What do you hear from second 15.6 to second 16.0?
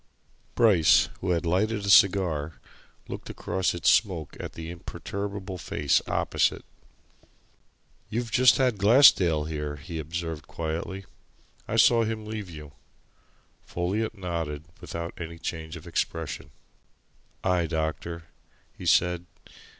of